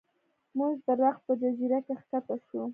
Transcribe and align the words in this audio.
موږ 0.57 0.73
د 0.85 0.87
رخ 1.01 1.15
په 1.25 1.33
جزیره 1.41 1.79
کې 1.85 1.93
ښکته 2.01 2.35
شو. 2.47 2.61